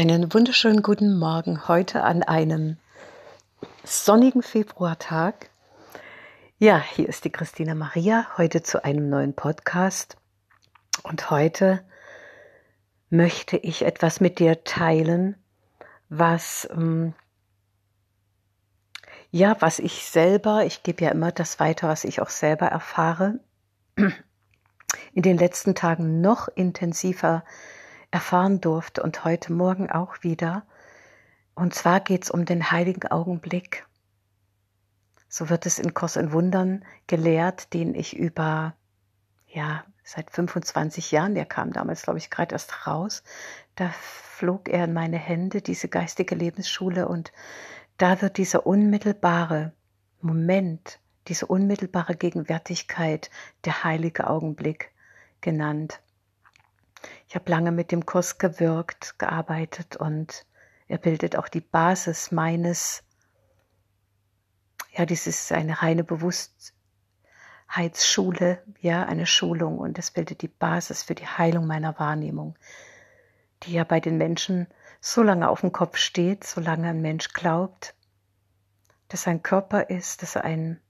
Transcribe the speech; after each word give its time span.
Einen 0.00 0.32
wunderschönen 0.32 0.80
guten 0.80 1.18
Morgen 1.18 1.68
heute 1.68 2.02
an 2.04 2.22
einem 2.22 2.78
sonnigen 3.84 4.42
Februartag. 4.42 5.50
Ja, 6.56 6.78
hier 6.78 7.06
ist 7.06 7.26
die 7.26 7.30
Christina 7.30 7.74
Maria, 7.74 8.26
heute 8.38 8.62
zu 8.62 8.82
einem 8.82 9.10
neuen 9.10 9.34
Podcast. 9.34 10.16
Und 11.02 11.30
heute 11.30 11.84
möchte 13.10 13.58
ich 13.58 13.82
etwas 13.82 14.20
mit 14.20 14.38
dir 14.38 14.64
teilen, 14.64 15.36
was, 16.08 16.66
ähm, 16.72 17.12
ja, 19.30 19.54
was 19.60 19.78
ich 19.80 20.06
selber, 20.06 20.64
ich 20.64 20.82
gebe 20.82 21.04
ja 21.04 21.10
immer 21.10 21.30
das 21.30 21.60
weiter, 21.60 21.88
was 21.88 22.04
ich 22.04 22.22
auch 22.22 22.30
selber 22.30 22.68
erfahre, 22.68 23.38
in 25.12 25.22
den 25.22 25.36
letzten 25.36 25.74
Tagen 25.74 26.22
noch 26.22 26.48
intensiver 26.48 27.44
erfahren 28.10 28.60
durfte 28.60 29.02
und 29.02 29.24
heute 29.24 29.52
Morgen 29.52 29.90
auch 29.90 30.22
wieder. 30.22 30.64
Und 31.54 31.74
zwar 31.74 32.00
geht 32.00 32.24
es 32.24 32.30
um 32.30 32.44
den 32.44 32.70
heiligen 32.70 33.08
Augenblick. 33.08 33.86
So 35.28 35.48
wird 35.48 35.66
es 35.66 35.78
in 35.78 35.94
Kurs 35.94 36.16
in 36.16 36.32
Wundern 36.32 36.84
gelehrt, 37.06 37.72
den 37.72 37.94
ich 37.94 38.16
über, 38.16 38.74
ja, 39.46 39.84
seit 40.02 40.30
25 40.30 41.12
Jahren, 41.12 41.36
der 41.36 41.46
kam 41.46 41.72
damals, 41.72 42.02
glaube 42.02 42.18
ich, 42.18 42.30
gerade 42.30 42.54
erst 42.54 42.86
raus, 42.86 43.22
da 43.76 43.90
flog 43.90 44.68
er 44.68 44.84
in 44.84 44.92
meine 44.92 45.18
Hände, 45.18 45.62
diese 45.62 45.88
geistige 45.88 46.34
Lebensschule, 46.34 47.06
und 47.06 47.32
da 47.96 48.20
wird 48.20 48.38
dieser 48.38 48.66
unmittelbare 48.66 49.72
Moment, 50.20 50.98
diese 51.28 51.46
unmittelbare 51.46 52.16
Gegenwärtigkeit, 52.16 53.30
der 53.64 53.84
heilige 53.84 54.28
Augenblick 54.28 54.90
genannt. 55.40 56.00
Ich 57.30 57.36
habe 57.36 57.48
lange 57.48 57.70
mit 57.70 57.92
dem 57.92 58.04
Kurs 58.06 58.38
gewirkt, 58.38 59.16
gearbeitet 59.20 59.94
und 59.94 60.44
er 60.88 60.98
bildet 60.98 61.36
auch 61.36 61.46
die 61.46 61.60
Basis 61.60 62.32
meines, 62.32 63.04
ja, 64.90 65.06
dies 65.06 65.28
ist 65.28 65.52
eine 65.52 65.80
reine 65.80 66.02
Bewusstheitsschule, 66.02 68.60
ja, 68.80 69.06
eine 69.06 69.26
Schulung 69.26 69.78
und 69.78 69.96
es 69.96 70.10
bildet 70.10 70.42
die 70.42 70.48
Basis 70.48 71.04
für 71.04 71.14
die 71.14 71.28
Heilung 71.28 71.68
meiner 71.68 71.96
Wahrnehmung, 72.00 72.58
die 73.62 73.74
ja 73.74 73.84
bei 73.84 74.00
den 74.00 74.18
Menschen 74.18 74.66
so 75.00 75.22
lange 75.22 75.50
auf 75.50 75.60
dem 75.60 75.70
Kopf 75.70 75.98
steht, 75.98 76.42
solange 76.42 76.88
ein 76.88 77.00
Mensch 77.00 77.28
glaubt, 77.28 77.94
dass 79.06 79.28
er 79.28 79.34
ein 79.34 79.44
Körper 79.44 79.88
ist, 79.88 80.22
dass 80.22 80.34
er 80.34 80.42
ein 80.42 80.80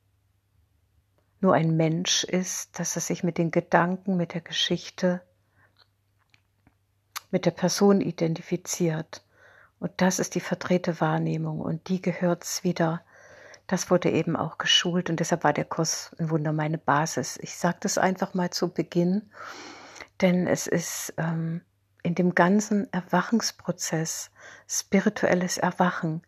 nur 1.43 1.53
ein 1.53 1.77
Mensch 1.77 2.25
ist, 2.25 2.79
dass 2.79 2.97
er 2.97 3.03
sich 3.03 3.25
mit 3.25 3.37
den 3.37 3.51
Gedanken, 3.51 4.17
mit 4.17 4.33
der 4.33 4.41
Geschichte, 4.41 5.21
mit 7.31 7.47
der 7.47 7.51
Person 7.53 8.01
identifiziert. 8.01 9.23
Und 9.79 9.93
das 9.97 10.19
ist 10.19 10.35
die 10.35 10.41
verdrehte 10.41 11.01
Wahrnehmung 11.01 11.61
und 11.61 11.89
die 11.89 12.03
gehört's 12.03 12.65
wieder. 12.65 13.03
Das 13.67 13.91
wurde 13.91 14.11
eben 14.11 14.37
auch 14.37 14.59
geschult 14.59 15.11
und 15.11 15.21
deshalb 15.21 15.45
war 15.45 15.53
der 15.53 15.65
Kurs 15.65 16.15
ein 16.19 16.31
Wunder 16.31 16.53
meine 16.53 16.79
Basis. 16.79 17.39
Ich 17.41 17.57
sage 17.57 17.79
das 17.81 17.99
einfach 17.99 18.35
mal 18.35 18.51
zu 18.51 18.69
Beginn, 18.69 19.31
denn 20.21 20.47
es 20.47 20.67
ist 20.67 21.15
ähm, 21.17 21.63
in 22.03 22.15
dem 22.15 22.35
ganzen 22.35 22.93
Erwachungsprozess, 22.93 24.31
spirituelles 24.67 25.57
Erwachen, 25.57 26.23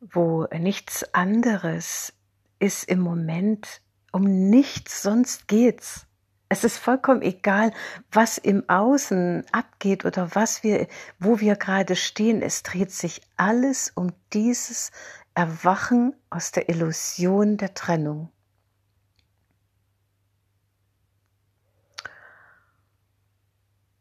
wo 0.00 0.46
nichts 0.46 1.14
anderes 1.14 2.14
ist 2.58 2.84
im 2.88 3.00
Moment, 3.00 3.82
um 4.12 4.22
nichts 4.22 5.02
sonst 5.02 5.48
geht's. 5.48 6.06
Es 6.52 6.64
ist 6.64 6.78
vollkommen 6.78 7.22
egal, 7.22 7.72
was 8.10 8.36
im 8.36 8.68
Außen 8.68 9.44
abgeht 9.52 10.04
oder 10.04 10.34
was 10.34 10.64
wir, 10.64 10.88
wo 11.20 11.38
wir 11.38 11.54
gerade 11.54 11.94
stehen. 11.94 12.42
Es 12.42 12.64
dreht 12.64 12.90
sich 12.90 13.22
alles 13.36 13.92
um 13.94 14.12
dieses 14.32 14.90
Erwachen 15.34 16.12
aus 16.28 16.50
der 16.50 16.68
Illusion 16.68 17.56
der 17.56 17.72
Trennung. 17.74 18.32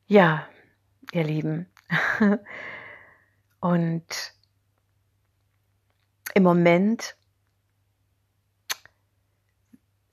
Ja, 0.07 0.47
ihr 1.11 1.23
Lieben. 1.23 1.67
Und 3.59 4.33
im 6.33 6.41
Moment 6.41 7.15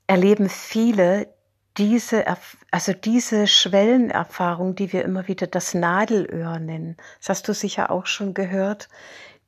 erleben 0.05 0.49
viele 0.49 1.35
diese, 1.77 2.25
also 2.71 2.93
diese 2.93 3.47
Schwellenerfahrung, 3.47 4.75
die 4.75 4.91
wir 4.93 5.03
immer 5.03 5.27
wieder 5.27 5.47
das 5.47 5.73
Nadelöhr 5.73 6.59
nennen, 6.59 6.97
das 7.19 7.29
hast 7.29 7.47
du 7.47 7.53
sicher 7.53 7.91
auch 7.91 8.05
schon 8.05 8.33
gehört, 8.33 8.89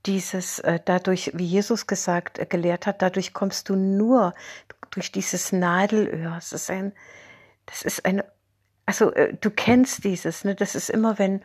dieses, 0.05 0.59
äh, 0.59 0.79
dadurch, 0.83 1.31
wie 1.33 1.45
Jesus 1.45 1.87
gesagt, 1.87 2.39
äh, 2.39 2.45
gelehrt 2.45 2.87
hat, 2.87 3.01
dadurch 3.01 3.33
kommst 3.33 3.69
du 3.69 3.75
nur 3.75 4.33
durch 4.91 5.11
dieses 5.11 5.51
Nadelöhr. 5.51 6.35
Das 6.35 6.53
ist 6.53 6.69
ein, 6.69 6.93
das 7.65 7.81
ist 7.81 8.05
ein, 8.05 8.23
also 8.85 9.11
äh, 9.13 9.33
du 9.39 9.51
kennst 9.51 10.03
dieses, 10.03 10.45
ne? 10.45 10.55
Das 10.55 10.75
ist 10.75 10.89
immer, 10.89 11.19
wenn 11.19 11.43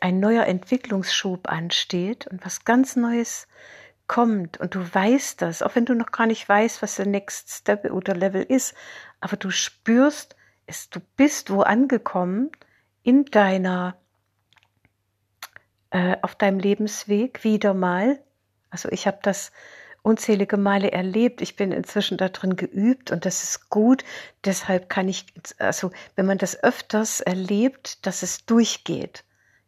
ein 0.00 0.18
neuer 0.18 0.46
Entwicklungsschub 0.46 1.48
ansteht 1.48 2.26
und 2.28 2.44
was 2.44 2.64
ganz 2.64 2.96
Neues 2.96 3.48
kommt 4.06 4.58
und 4.58 4.74
du 4.74 4.80
weißt 4.80 5.40
das, 5.42 5.62
auch 5.62 5.74
wenn 5.76 5.84
du 5.84 5.94
noch 5.94 6.10
gar 6.10 6.26
nicht 6.26 6.48
weißt, 6.48 6.82
was 6.82 6.96
der 6.96 7.06
Next 7.06 7.50
Step 7.50 7.84
oder 7.84 8.14
Level 8.14 8.42
ist, 8.42 8.74
aber 9.20 9.36
du 9.36 9.50
spürst 9.50 10.36
es, 10.66 10.88
du 10.88 11.00
bist 11.16 11.50
wo 11.50 11.62
angekommen 11.62 12.50
in 13.02 13.24
deiner, 13.24 13.96
äh, 15.90 16.16
auf 16.22 16.34
deinem 16.34 16.58
Lebensweg 16.58 17.44
wieder 17.44 17.74
mal. 17.74 18.22
Also 18.70 18.88
ich 18.90 19.06
habe 19.06 19.18
das 19.22 19.52
unzählige 20.02 20.56
Male 20.56 20.92
erlebt. 20.92 21.42
Ich 21.42 21.56
bin 21.56 21.72
inzwischen 21.72 22.16
darin 22.16 22.56
geübt 22.56 23.10
und 23.10 23.26
das 23.26 23.42
ist 23.42 23.68
gut. 23.68 24.04
Deshalb 24.44 24.88
kann 24.88 25.08
ich, 25.08 25.26
also 25.58 25.90
wenn 26.14 26.26
man 26.26 26.38
das 26.38 26.62
öfters 26.62 27.20
erlebt, 27.20 28.06
dass 28.06 28.22
es 28.22 28.46
durchgeht. 28.46 29.24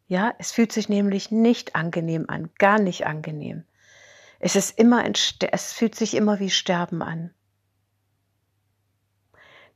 Ja, 0.06 0.34
es 0.38 0.52
fühlt 0.52 0.72
sich 0.72 0.88
nämlich 0.88 1.30
nicht 1.30 1.74
angenehm 1.74 2.26
an, 2.28 2.50
gar 2.58 2.78
nicht 2.78 3.06
angenehm. 3.06 3.64
Es 4.40 4.56
ist 4.56 4.78
immer 4.78 4.98
ein, 4.98 5.14
es 5.52 5.72
fühlt 5.72 5.94
sich 5.94 6.14
immer 6.14 6.38
wie 6.38 6.50
Sterben 6.50 7.02
an. 7.02 7.32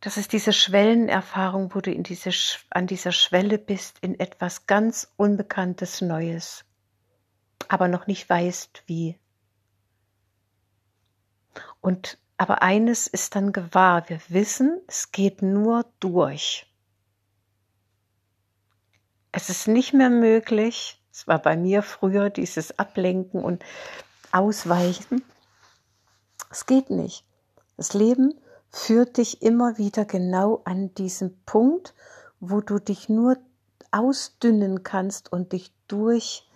Das 0.01 0.17
ist 0.17 0.33
diese 0.33 0.53
Schwellenerfahrung, 0.53 1.75
wo 1.75 1.81
du 1.81 1.91
in 1.91 2.03
diese, 2.03 2.31
an 2.71 2.87
dieser 2.87 3.13
Schwelle 3.13 3.59
bist 3.59 3.99
in 4.01 4.19
etwas 4.21 4.67
ganz 4.67 5.13
Unbekanntes 5.17 6.01
Neues, 6.01 6.65
aber 7.69 7.89
noch 7.89 8.07
nicht 8.07 8.29
weißt 8.29 8.83
wie. 8.87 9.19
Und 11.81 12.19
aber 12.39 12.63
eines 12.63 13.07
ist 13.07 13.35
dann 13.35 13.53
gewahr, 13.53 14.09
wir 14.11 14.21
wissen, 14.29 14.81
es 14.87 15.11
geht 15.11 15.41
nur 15.41 15.87
durch. 16.01 16.67
Es 19.33 19.49
ist 19.49 19.69
nicht 19.69 19.95
mehr 19.95 20.11
möglich, 20.11 21.01
es 21.11 21.27
war 21.27 21.39
bei 21.39 21.57
mir 21.57 21.83
früher 21.83 22.29
dieses 22.29 22.79
Ablenken 22.79 23.43
und 23.43 23.65
Ausweichen. 24.33 25.23
Es 26.51 26.67
geht 26.67 26.91
nicht. 26.91 27.25
Das 27.79 27.95
Leben 27.95 28.35
führt 28.71 29.17
dich 29.17 29.43
immer 29.43 29.79
wieder 29.79 30.05
genau 30.05 30.63
an 30.65 30.95
diesen 30.95 31.43
Punkt, 31.45 31.95
wo 32.41 32.61
du 32.61 32.79
dich 32.79 33.09
nur 33.09 33.37
ausdünnen 33.91 34.83
kannst 34.83 35.33
und 35.33 35.53
dich 35.53 35.73
durch, 35.89 36.49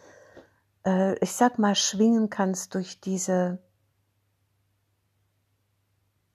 äh, 0.85 1.19
ich 1.21 1.33
sag 1.33 1.59
mal, 1.59 1.75
schwingen 1.75 2.31
kannst 2.31 2.75
durch 2.75 3.01
diese, 3.01 3.59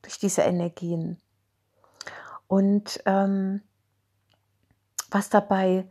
durch 0.01 0.17
diese 0.17 0.41
Energien. 0.41 1.21
Und 2.47 3.01
ähm, 3.05 3.61
was 5.09 5.29
dabei, 5.29 5.87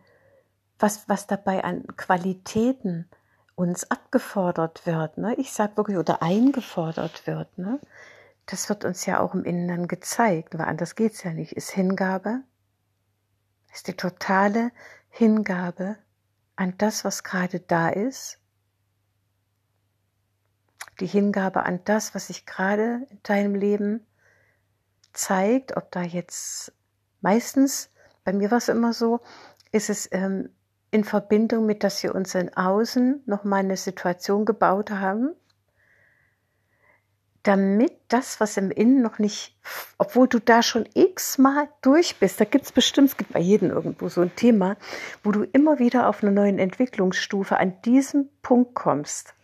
was, 0.78 1.08
was 1.08 1.26
dabei 1.26 1.64
an 1.64 1.86
Qualitäten 1.96 3.08
uns 3.54 3.90
abgefordert 3.90 4.86
wird, 4.86 5.18
ne? 5.18 5.34
ich 5.36 5.52
sag 5.52 5.76
wirklich, 5.76 5.96
oder 5.96 6.22
eingefordert 6.22 7.26
wird, 7.26 7.56
ne? 7.58 7.80
Das 8.46 8.68
wird 8.68 8.84
uns 8.84 9.06
ja 9.06 9.20
auch 9.20 9.34
im 9.34 9.44
Inneren 9.44 9.88
gezeigt, 9.88 10.58
weil 10.58 10.66
anders 10.66 10.94
geht's 10.94 11.22
ja 11.22 11.32
nicht, 11.32 11.52
ist 11.52 11.70
Hingabe, 11.70 12.42
ist 13.72 13.88
die 13.88 13.96
totale 13.96 14.70
Hingabe 15.08 15.96
an 16.56 16.74
das, 16.78 17.04
was 17.04 17.24
gerade 17.24 17.60
da 17.60 17.88
ist, 17.88 18.38
die 21.00 21.06
Hingabe 21.06 21.64
an 21.64 21.80
das, 21.84 22.14
was 22.14 22.28
sich 22.28 22.46
gerade 22.46 23.06
in 23.10 23.20
deinem 23.22 23.54
Leben 23.54 24.06
zeigt, 25.12 25.76
ob 25.76 25.90
da 25.90 26.02
jetzt 26.02 26.72
meistens, 27.20 27.90
bei 28.24 28.32
mir 28.32 28.50
war 28.50 28.58
es 28.58 28.68
immer 28.68 28.92
so, 28.92 29.20
ist 29.72 29.90
es 29.90 30.08
ähm, 30.12 30.50
in 30.90 31.02
Verbindung 31.02 31.66
mit, 31.66 31.82
dass 31.82 32.02
wir 32.02 32.14
uns 32.14 32.34
in 32.34 32.56
Außen 32.56 33.22
noch 33.26 33.42
mal 33.44 33.56
eine 33.56 33.76
Situation 33.76 34.44
gebaut 34.44 34.90
haben, 34.90 35.34
damit 37.44 37.92
das, 38.08 38.40
was 38.40 38.56
im 38.56 38.70
Innen 38.70 39.02
noch 39.02 39.18
nicht, 39.18 39.54
obwohl 39.98 40.26
du 40.26 40.40
da 40.40 40.62
schon 40.62 40.88
x-mal 40.94 41.68
durch 41.82 42.16
bist, 42.16 42.40
da 42.40 42.44
gibt 42.44 42.64
es 42.64 42.72
bestimmt, 42.72 43.10
es 43.10 43.16
gibt 43.16 43.32
bei 43.32 43.40
jedem 43.40 43.70
irgendwo 43.70 44.08
so 44.08 44.22
ein 44.22 44.34
Thema, 44.34 44.76
wo 45.22 45.30
du 45.30 45.44
immer 45.44 45.78
wieder 45.78 46.08
auf 46.08 46.22
einer 46.22 46.32
neuen 46.32 46.58
Entwicklungsstufe 46.58 47.58
an 47.58 47.80
diesen 47.82 48.30
Punkt 48.40 48.74
kommst. 48.74 49.34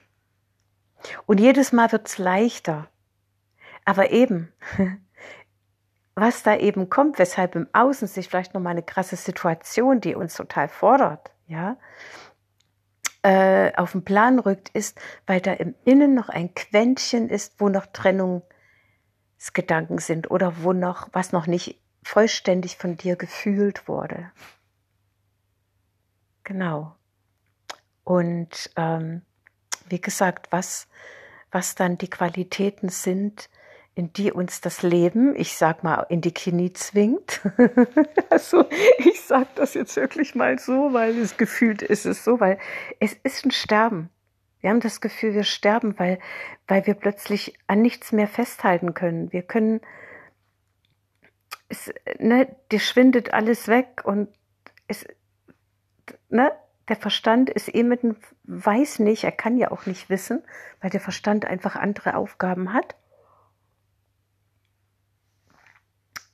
Und 1.26 1.40
jedes 1.40 1.72
Mal 1.72 1.92
wird 1.92 2.08
es 2.08 2.18
leichter. 2.18 2.88
Aber 3.84 4.10
eben, 4.10 4.50
was 6.14 6.42
da 6.42 6.56
eben 6.56 6.88
kommt, 6.88 7.18
weshalb 7.18 7.54
im 7.54 7.68
Außen 7.72 8.08
sich 8.08 8.28
vielleicht 8.28 8.54
nochmal 8.54 8.72
eine 8.72 8.82
krasse 8.82 9.16
Situation, 9.16 10.00
die 10.00 10.14
uns 10.14 10.34
total 10.34 10.68
fordert, 10.68 11.30
ja, 11.46 11.76
äh, 13.22 13.72
auf 13.76 13.92
den 13.92 14.04
Plan 14.04 14.38
rückt, 14.38 14.70
ist, 14.70 14.98
weil 15.26 15.40
da 15.40 15.52
im 15.52 15.74
Innen 15.84 16.14
noch 16.14 16.28
ein 16.28 16.54
Quäntchen 16.54 17.28
ist, 17.28 17.54
wo 17.58 17.68
noch 17.68 17.86
Trennungsgedanken 17.86 19.98
sind 19.98 20.30
oder 20.30 20.62
wo 20.62 20.72
noch, 20.72 21.08
was 21.12 21.32
noch 21.32 21.46
nicht 21.46 21.80
vollständig 22.02 22.76
von 22.76 22.96
dir 22.96 23.16
gefühlt 23.16 23.88
wurde. 23.88 24.30
Genau. 26.44 26.96
Und 28.04 28.70
ähm, 28.76 29.22
wie 29.88 30.00
gesagt, 30.00 30.48
was, 30.50 30.88
was 31.50 31.74
dann 31.74 31.98
die 31.98 32.10
Qualitäten 32.10 32.88
sind, 32.88 33.50
in 33.94 34.12
die 34.12 34.32
uns 34.32 34.60
das 34.60 34.82
Leben, 34.82 35.34
ich 35.36 35.56
sag 35.56 35.82
mal, 35.82 36.06
in 36.08 36.20
die 36.20 36.32
Knie 36.32 36.72
zwingt. 36.72 37.40
also 38.30 38.64
ich 38.98 39.20
sag 39.20 39.54
das 39.56 39.74
jetzt 39.74 39.96
wirklich 39.96 40.34
mal 40.34 40.58
so, 40.58 40.92
weil 40.92 41.18
es 41.18 41.36
gefühlt 41.36 41.82
ist 41.82 42.06
es 42.06 42.24
so, 42.24 42.40
weil 42.40 42.58
es 42.98 43.14
ist 43.22 43.44
ein 43.44 43.50
Sterben. 43.50 44.10
Wir 44.60 44.70
haben 44.70 44.80
das 44.80 45.00
Gefühl, 45.00 45.34
wir 45.34 45.44
sterben, 45.44 45.98
weil, 45.98 46.18
weil 46.68 46.86
wir 46.86 46.94
plötzlich 46.94 47.58
an 47.66 47.80
nichts 47.80 48.12
mehr 48.12 48.28
festhalten 48.28 48.94
können. 48.94 49.32
Wir 49.32 49.42
können, 49.42 49.80
es, 51.68 51.92
ne, 52.18 52.54
dir 52.70 52.80
schwindet 52.80 53.32
alles 53.32 53.68
weg 53.68 54.02
und 54.04 54.28
es, 54.86 55.06
ne, 56.28 56.52
der 56.88 56.96
Verstand 56.96 57.48
ist 57.48 57.68
eben 57.68 57.88
mit 57.88 58.02
weiß 58.44 58.98
nicht, 58.98 59.24
er 59.24 59.32
kann 59.32 59.56
ja 59.56 59.70
auch 59.70 59.86
nicht 59.86 60.10
wissen, 60.10 60.42
weil 60.80 60.90
der 60.90 61.00
Verstand 61.00 61.44
einfach 61.44 61.76
andere 61.76 62.16
Aufgaben 62.16 62.72
hat. 62.72 62.96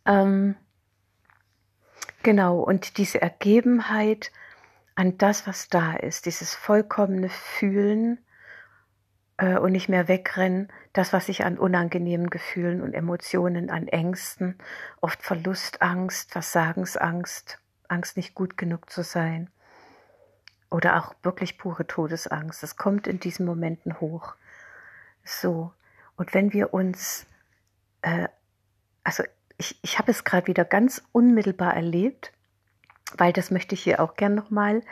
Ähm, 0.07 0.57
genau, 2.23 2.61
und 2.61 2.99
diese 2.99 3.21
Ergebenheit 3.21 4.31
an 4.95 5.19
das, 5.19 5.47
was 5.47 5.69
da 5.69 5.95
ist, 5.95 6.27
dieses 6.27 6.55
vollkommene 6.55 7.29
Fühlen 7.29 8.19
äh, 9.37 9.59
und 9.59 9.73
nicht 9.73 9.89
mehr 9.89 10.09
wegrennen, 10.09 10.73
das, 10.93 11.13
was 11.13 11.29
ich 11.29 11.45
an 11.45 11.59
unangenehmen 11.59 12.31
Gefühlen 12.31 12.81
und 12.81 12.95
Emotionen, 12.95 13.71
an 13.71 13.89
Ängsten, 13.89 14.57
oft 15.01 15.23
Verlustangst, 15.23 16.33
Versagensangst, 16.33 17.59
Angst 17.89 18.17
nicht 18.17 18.35
gut 18.35 18.57
genug 18.57 18.91
zu 18.91 19.03
sein 19.03 19.51
oder 20.71 20.97
auch 20.97 21.15
wirklich 21.23 21.59
pure 21.59 21.87
Todesangst, 21.87 22.63
das 22.63 22.77
kommt 22.77 23.07
in 23.07 23.21
diesen 23.21 23.47
Momenten 23.47 24.01
hoch. 24.01 24.35
So, 25.25 25.73
und 26.17 26.35
wenn 26.35 26.53
wir 26.53 26.73
uns, 26.73 27.27
äh, 28.03 28.29
also 29.05 29.23
ich, 29.59 29.79
ich 29.83 29.99
habe 29.99 30.11
es 30.11 30.25
gerade 30.25 30.47
wieder 30.47 30.65
ganz 30.65 31.03
unmittelbar 31.13 31.75
erlebt, 31.75 32.33
weil 33.17 33.33
das 33.33 33.51
möchte 33.51 33.75
ich 33.75 33.83
hier 33.83 34.01
auch 34.01 34.15
gern 34.15 34.35
nochmal 34.35 34.83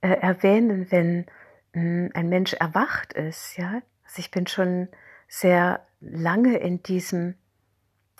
äh, 0.00 0.08
erwähnen, 0.08 0.90
wenn 0.90 1.26
mh, 1.72 1.82
hm, 1.82 2.10
ein 2.14 2.28
Mensch 2.28 2.54
erwacht 2.54 3.12
ist, 3.12 3.56
ja. 3.56 3.82
Also 4.04 4.18
ich 4.18 4.30
bin 4.30 4.46
schon 4.46 4.88
sehr 5.28 5.86
lange 6.00 6.56
in 6.58 6.82
diesem 6.82 7.36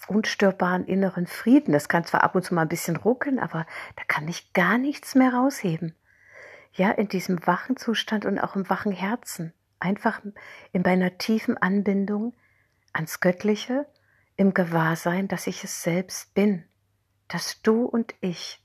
unstörbaren 0.06 0.86
inneren 0.86 1.26
Frieden. 1.26 1.72
Das 1.72 1.88
kann 1.88 2.04
zwar 2.04 2.22
ab 2.22 2.34
und 2.34 2.44
zu 2.44 2.54
mal 2.54 2.62
ein 2.62 2.68
bisschen 2.68 2.96
ruckeln, 2.96 3.38
aber 3.38 3.66
da 3.96 4.02
kann 4.06 4.28
ich 4.28 4.52
gar 4.52 4.78
nichts 4.78 5.14
mehr 5.14 5.34
rausheben. 5.34 5.94
Ja, 6.72 6.90
in 6.92 7.08
diesem 7.08 7.44
wachen 7.46 7.76
Zustand 7.76 8.24
und 8.24 8.38
auch 8.38 8.54
im 8.54 8.70
wachen 8.70 8.92
Herzen. 8.92 9.52
Einfach 9.80 10.20
in 10.72 10.82
meiner 10.82 11.18
tiefen 11.18 11.58
Anbindung 11.58 12.34
ans 12.92 13.20
Göttliche 13.20 13.86
im 14.40 14.54
Gewahrsein, 14.54 15.28
dass 15.28 15.46
ich 15.46 15.64
es 15.64 15.82
selbst 15.82 16.32
bin, 16.32 16.64
dass 17.28 17.60
du 17.60 17.84
und 17.84 18.14
ich, 18.22 18.64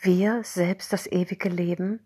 wir 0.00 0.42
selbst 0.42 0.90
das 0.90 1.06
ewige 1.06 1.50
Leben, 1.50 2.00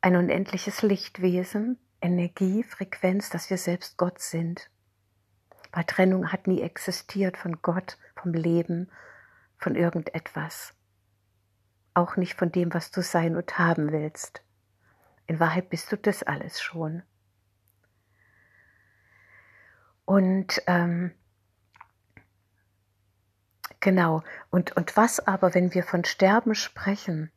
ein 0.00 0.16
unendliches 0.16 0.82
Lichtwesen, 0.82 1.78
Energie, 2.00 2.64
Frequenz, 2.64 3.30
dass 3.30 3.50
wir 3.50 3.56
selbst 3.56 3.98
Gott 3.98 4.18
sind. 4.18 4.68
Weil 5.70 5.84
Trennung 5.84 6.32
hat 6.32 6.48
nie 6.48 6.60
existiert 6.60 7.36
von 7.36 7.62
Gott, 7.62 7.96
vom 8.16 8.32
Leben, 8.32 8.90
von 9.58 9.76
irgendetwas. 9.76 10.74
Auch 11.94 12.16
nicht 12.16 12.34
von 12.34 12.50
dem, 12.50 12.74
was 12.74 12.90
du 12.90 13.00
sein 13.00 13.36
und 13.36 13.60
haben 13.60 13.92
willst. 13.92 14.42
In 15.28 15.38
Wahrheit 15.38 15.70
bist 15.70 15.92
du 15.92 15.96
das 15.96 16.24
alles 16.24 16.60
schon. 16.60 17.04
Und 20.06 20.62
ähm, 20.68 21.10
genau, 23.80 24.22
und, 24.50 24.74
und 24.76 24.96
was 24.96 25.20
aber, 25.26 25.52
wenn 25.52 25.74
wir 25.74 25.82
von 25.82 26.04
Sterben 26.04 26.54
sprechen, 26.54 27.30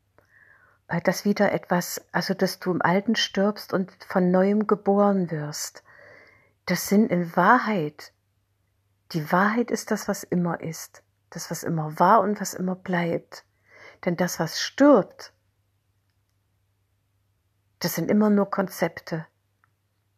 dass 1.04 1.26
wieder 1.26 1.52
etwas, 1.52 2.06
also 2.12 2.34
dass 2.34 2.60
du 2.60 2.72
im 2.72 2.82
Alten 2.82 3.16
stirbst 3.16 3.74
und 3.74 3.92
von 4.08 4.32
neuem 4.32 4.68
geboren 4.68 5.30
wirst, 5.32 5.84
das 6.68 6.88
sind 6.88 7.12
in 7.12 7.36
Wahrheit, 7.36 8.14
die 9.14 9.32
Wahrheit 9.32 9.72
ist 9.72 9.90
das, 9.90 10.08
was 10.08 10.24
immer 10.24 10.62
ist, 10.62 11.04
das, 11.32 11.50
was 11.50 11.64
immer 11.64 12.00
war 12.00 12.22
und 12.22 12.40
was 12.40 12.54
immer 12.54 12.76
bleibt. 12.76 13.44
Denn 14.06 14.16
das, 14.16 14.40
was 14.40 14.62
stirbt, 14.62 15.34
das 17.80 17.96
sind 17.96 18.12
immer 18.12 18.30
nur 18.30 18.50
Konzepte, 18.50 19.26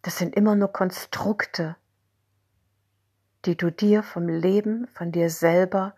das 0.02 0.18
sind 0.18 0.36
immer 0.36 0.56
nur 0.56 0.74
Konstrukte, 0.74 1.78
die 3.46 3.58
du 3.58 3.72
dir 3.72 4.04
vom 4.04 4.28
Leben, 4.28 4.88
von 4.88 5.12
dir 5.12 5.30
selber 5.30 5.96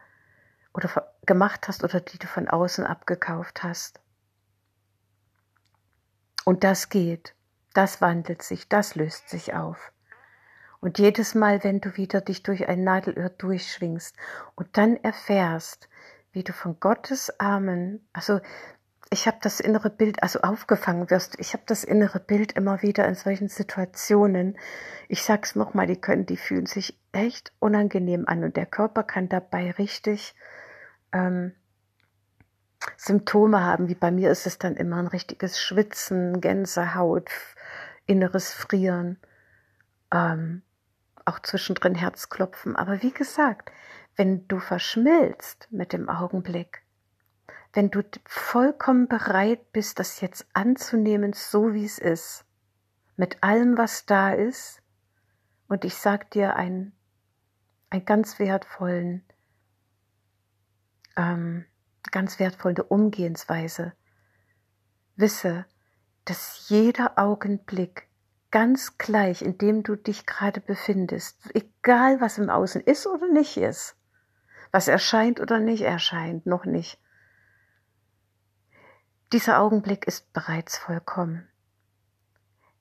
oder 0.74 0.90
gemacht 1.26 1.68
hast 1.68 1.84
oder 1.84 2.00
die 2.00 2.18
du 2.18 2.28
von 2.28 2.48
außen 2.48 2.86
abgekauft 2.86 3.64
hast. 3.64 4.00
Und 6.46 6.64
das 6.64 6.90
geht, 6.90 7.36
das 7.74 8.02
wandelt 8.02 8.42
sich, 8.42 8.68
das 8.68 8.96
löst 8.96 9.30
sich 9.30 9.54
auf. 9.54 9.92
Und 10.82 11.00
jedes 11.00 11.34
Mal, 11.34 11.64
wenn 11.64 11.80
du 11.80 11.96
wieder 11.96 12.20
dich 12.20 12.44
durch 12.44 12.68
ein 12.68 12.84
Nadelöhr 12.84 13.30
durchschwingst 13.30 14.18
und 14.56 14.78
dann 14.78 14.98
erfährst, 14.98 15.88
wie 16.34 16.44
du 16.44 16.52
von 16.52 16.80
Gottes 16.80 17.40
Armen, 17.40 18.06
also 18.12 18.42
ich 19.10 19.28
habe 19.28 19.38
das 19.42 19.60
innere 19.60 19.90
Bild, 19.90 20.24
also 20.24 20.42
aufgefangen 20.42 21.10
wirst, 21.10 21.40
ich 21.40 21.54
habe 21.54 21.64
das 21.68 21.84
innere 21.84 22.20
Bild 22.20 22.54
immer 22.54 22.82
wieder 22.82 23.08
in 23.08 23.16
solchen 23.16 23.48
Situationen. 23.48 24.58
Ich 25.08 25.24
sag's 25.24 25.56
nochmal, 25.56 25.88
die 25.88 26.02
können, 26.02 26.26
die 26.26 26.36
fühlen 26.36 26.66
sich 26.66 27.00
echt 27.14 27.54
unangenehm 27.60 28.28
an 28.28 28.44
und 28.44 28.58
der 28.58 28.66
Körper 28.66 29.04
kann 29.04 29.30
dabei 29.30 29.72
richtig 29.72 30.36
ähm, 31.14 31.54
Symptome 32.98 33.64
haben. 33.64 33.88
Wie 33.88 33.96
bei 33.96 34.12
mir 34.12 34.30
ist 34.32 34.46
es 34.46 34.58
dann 34.58 34.76
immer 34.76 34.98
ein 34.98 35.08
richtiges 35.08 35.62
Schwitzen, 35.62 36.42
Gänsehaut, 36.42 37.30
inneres 38.06 38.54
Frieren, 38.54 39.18
ähm, 40.12 40.64
auch 41.26 41.40
zwischendrin 41.40 41.96
Herzklopfen. 41.96 42.76
Aber 42.76 43.02
wie 43.02 43.14
gesagt, 43.14 43.72
wenn 44.16 44.48
du 44.48 44.60
verschmilzt 44.60 45.68
mit 45.72 45.94
dem 45.94 46.10
Augenblick, 46.10 46.84
wenn 47.74 47.90
du 47.90 48.04
vollkommen 48.26 49.08
bereit 49.08 49.72
bist, 49.72 50.00
das 50.00 50.22
jetzt 50.22 50.46
anzunehmen, 50.54 51.34
so 51.34 51.74
wie 51.74 51.86
es 51.86 51.98
ist, 51.98 52.46
mit 53.16 53.42
allem, 53.42 53.78
was 53.78 54.06
da 54.06 54.32
ist, 54.32 54.82
und 55.68 55.86
ich 55.86 55.96
sag 55.96 56.30
dir 56.32 56.56
einen, 56.56 56.94
einen 57.94 58.06
ganz 58.06 58.40
wertvollen, 58.40 59.24
ähm, 61.16 61.66
ganz 62.12 62.40
wertvolle 62.40 62.84
Umgehensweise. 62.84 63.94
Wisse, 65.16 65.66
dass 66.26 66.70
jeder 66.70 67.20
Augenblick 67.20 68.08
ganz 68.50 68.98
gleich, 68.98 69.44
in 69.44 69.60
dem 69.60 69.84
du 69.84 69.96
dich 69.96 70.26
gerade 70.26 70.60
befindest, 70.60 71.38
egal 71.54 72.20
was 72.20 72.40
im 72.40 72.50
Außen 72.50 72.82
ist 72.82 73.06
oder 73.06 73.28
nicht 73.28 73.58
ist, 73.58 73.96
was 74.72 74.88
erscheint 74.88 75.40
oder 75.40 75.60
nicht 75.60 75.82
erscheint, 75.82 76.48
noch 76.48 76.66
nicht, 76.66 77.00
dieser 79.32 79.60
Augenblick 79.60 80.08
ist 80.08 80.34
bereits 80.34 80.78
vollkommen. 80.78 81.48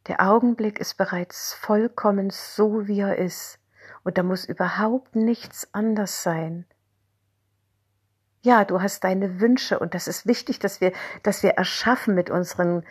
Der 0.07 0.21
Augenblick 0.21 0.79
ist 0.79 0.97
bereits 0.97 1.53
vollkommen 1.53 2.31
so, 2.31 2.89
wie 2.89 3.01
er 3.01 3.19
ist. 3.19 3.62
Und 4.05 4.19
da 4.19 4.23
muss 4.23 4.45
überhaupt 4.45 5.15
nichts 5.15 5.69
anders 5.73 6.23
sein. 6.23 6.67
Ja, 8.43 8.65
du 8.65 8.83
hast 8.83 9.05
deine 9.05 9.41
Wünsche 9.41 9.79
und 9.79 9.95
das 9.95 10.09
ist 10.09 10.27
wichtig, 10.27 10.59
dass 10.59 10.81
wir, 10.81 10.93
dass 11.23 11.45
wir 11.45 11.51
erschaffen 11.51 12.15
mit 12.15 12.29
unseren, 12.29 12.85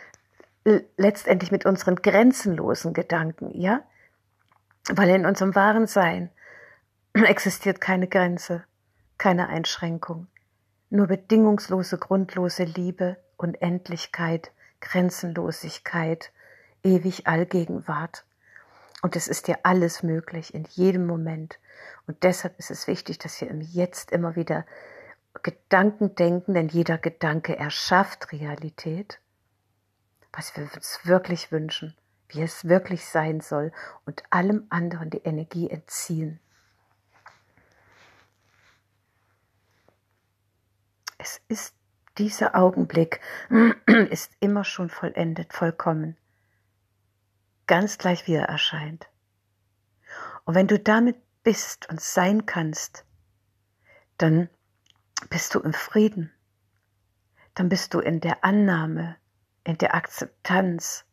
letztendlich 0.96 1.52
mit 1.52 1.66
unseren 1.66 1.96
grenzenlosen 1.96 2.94
Gedanken, 2.94 3.50
ja? 3.60 3.82
Weil 4.88 5.10
in 5.10 5.26
unserem 5.26 5.54
wahren 5.54 5.86
Sein 5.86 6.30
existiert 7.12 7.80
keine 7.80 8.08
Grenze, 8.08 8.64
keine 9.18 9.48
Einschränkung, 9.48 10.26
nur 10.88 11.06
bedingungslose, 11.06 11.98
grundlose 11.98 12.64
Liebe, 12.64 13.18
Unendlichkeit, 13.36 14.52
Grenzenlosigkeit, 14.80 16.32
ewig 16.82 17.26
Allgegenwart. 17.26 18.24
Und 19.02 19.16
es 19.16 19.26
ist 19.26 19.48
dir 19.48 19.58
alles 19.64 20.04
möglich 20.04 20.54
in 20.54 20.64
jedem 20.70 21.06
Moment. 21.06 21.58
Und 22.06 22.22
deshalb 22.22 22.58
ist 22.58 22.70
es 22.70 22.86
wichtig, 22.86 23.18
dass 23.18 23.40
wir 23.40 23.50
im 23.50 23.60
Jetzt 23.60 24.12
immer 24.12 24.36
wieder 24.36 24.64
Gedanken 25.42 26.14
denken, 26.14 26.54
denn 26.54 26.68
jeder 26.68 26.98
Gedanke 26.98 27.56
erschafft 27.56 28.30
Realität, 28.30 29.20
was 30.32 30.56
wir 30.56 30.70
uns 30.74 31.00
wirklich 31.02 31.50
wünschen, 31.50 31.96
wie 32.28 32.42
es 32.42 32.68
wirklich 32.68 33.04
sein 33.04 33.40
soll 33.40 33.72
und 34.06 34.22
allem 34.30 34.66
anderen 34.70 35.10
die 35.10 35.22
Energie 35.24 35.68
entziehen. 35.68 36.38
Es 41.18 41.40
ist 41.48 41.74
dieser 42.18 42.54
Augenblick, 42.54 43.20
ist 44.10 44.30
immer 44.38 44.64
schon 44.64 44.90
vollendet, 44.90 45.52
vollkommen 45.52 46.16
ganz 47.72 47.96
gleich 47.96 48.26
wie 48.26 48.34
er 48.34 48.50
erscheint. 48.50 49.08
Und 50.44 50.54
wenn 50.54 50.68
du 50.68 50.78
damit 50.78 51.16
bist 51.42 51.88
und 51.88 52.02
sein 52.02 52.44
kannst, 52.44 53.06
dann 54.18 54.50
bist 55.30 55.54
du 55.54 55.60
im 55.60 55.72
Frieden, 55.72 56.30
dann 57.54 57.70
bist 57.70 57.94
du 57.94 58.00
in 58.00 58.20
der 58.20 58.44
Annahme, 58.44 59.16
in 59.64 59.78
der 59.78 59.94
Akzeptanz 59.94 61.06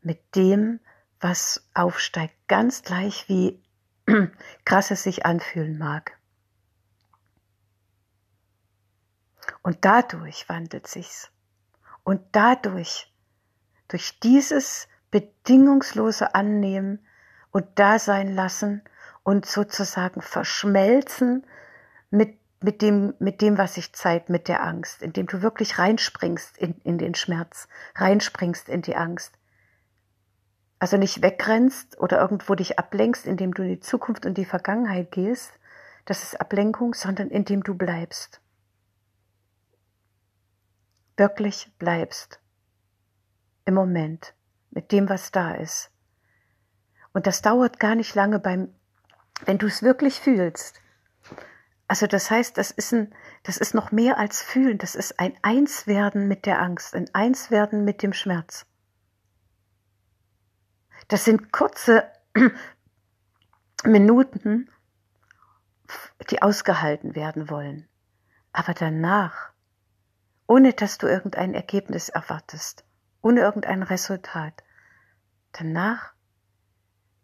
mit 0.00 0.34
dem, 0.34 0.80
was 1.20 1.68
aufsteigt, 1.74 2.34
ganz 2.48 2.82
gleich 2.82 3.28
wie 3.28 3.62
krass 4.64 4.90
es 4.90 5.02
sich 5.02 5.26
anfühlen 5.26 5.76
mag. 5.76 6.18
Und 9.60 9.84
dadurch 9.84 10.48
wandelt 10.48 10.86
sich's. 10.86 11.30
Und 12.04 12.22
dadurch, 12.32 13.12
durch 13.88 14.18
dieses 14.20 14.88
bedingungslose 15.16 16.34
Annehmen 16.34 16.98
und 17.50 17.66
Dasein 17.78 18.34
lassen 18.34 18.82
und 19.22 19.46
sozusagen 19.46 20.20
verschmelzen 20.20 21.46
mit, 22.10 22.38
mit, 22.62 22.82
dem, 22.82 23.14
mit 23.18 23.40
dem, 23.40 23.56
was 23.56 23.74
sich 23.74 23.94
zeigt, 23.94 24.28
mit 24.28 24.46
der 24.46 24.62
Angst, 24.62 25.00
indem 25.00 25.26
du 25.26 25.40
wirklich 25.40 25.78
reinspringst 25.78 26.58
in, 26.58 26.74
in 26.84 26.98
den 26.98 27.14
Schmerz, 27.14 27.66
reinspringst 27.94 28.68
in 28.68 28.82
die 28.82 28.94
Angst. 28.94 29.38
Also 30.78 30.98
nicht 30.98 31.22
wegrennst 31.22 31.98
oder 31.98 32.20
irgendwo 32.20 32.54
dich 32.54 32.78
ablenkst, 32.78 33.26
indem 33.26 33.54
du 33.54 33.62
in 33.62 33.70
die 33.70 33.80
Zukunft 33.80 34.26
und 34.26 34.36
die 34.36 34.44
Vergangenheit 34.44 35.12
gehst, 35.12 35.50
das 36.04 36.24
ist 36.24 36.38
Ablenkung, 36.38 36.92
sondern 36.92 37.30
indem 37.30 37.62
du 37.62 37.74
bleibst. 37.74 38.42
Wirklich 41.16 41.72
bleibst. 41.78 42.38
Im 43.64 43.72
Moment 43.72 44.36
mit 44.70 44.92
dem, 44.92 45.08
was 45.08 45.32
da 45.32 45.54
ist. 45.54 45.90
Und 47.12 47.26
das 47.26 47.42
dauert 47.42 47.80
gar 47.80 47.94
nicht 47.94 48.14
lange 48.14 48.38
beim, 48.38 48.74
wenn 49.44 49.58
du 49.58 49.66
es 49.66 49.82
wirklich 49.82 50.20
fühlst. 50.20 50.80
Also 51.88 52.06
das 52.06 52.30
heißt, 52.30 52.58
das 52.58 52.70
ist 52.70 52.92
ein, 52.92 53.14
das 53.44 53.56
ist 53.58 53.74
noch 53.74 53.92
mehr 53.92 54.18
als 54.18 54.42
fühlen, 54.42 54.78
das 54.78 54.94
ist 54.94 55.20
ein 55.20 55.34
Einswerden 55.42 56.26
mit 56.26 56.46
der 56.46 56.60
Angst, 56.60 56.94
ein 56.94 57.08
Einswerden 57.14 57.84
mit 57.84 58.02
dem 58.02 58.12
Schmerz. 58.12 58.66
Das 61.08 61.24
sind 61.24 61.52
kurze 61.52 62.10
Minuten, 63.84 64.68
die 66.30 66.42
ausgehalten 66.42 67.14
werden 67.14 67.48
wollen. 67.48 67.88
Aber 68.52 68.74
danach, 68.74 69.50
ohne 70.48 70.72
dass 70.72 70.98
du 70.98 71.06
irgendein 71.06 71.54
Ergebnis 71.54 72.08
erwartest, 72.08 72.85
ohne 73.26 73.40
irgendein 73.40 73.82
Resultat, 73.82 74.62
Danach 75.58 76.12